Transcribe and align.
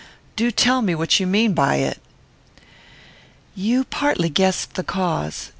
Do 0.35 0.49
tell 0.49 0.81
me 0.81 0.95
what 0.95 1.19
you 1.19 1.27
mean 1.27 1.53
by 1.53 1.75
it." 1.75 2.01
"You 3.53 3.83
partly 3.83 4.29
guessed 4.29 4.73
the 4.73 4.83
cause. 4.83 5.49